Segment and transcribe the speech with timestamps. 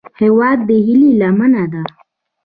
[0.19, 1.81] هیواد د هیلې لمنه ده